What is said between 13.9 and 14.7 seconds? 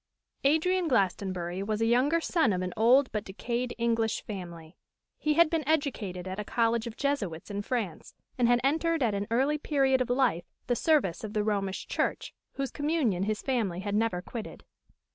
never quitted.